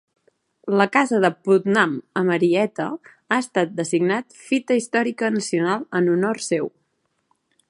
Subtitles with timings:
[0.79, 6.77] La casa de Putnam a Marietta ha estat designat Fita Històrica nacional en honor seu.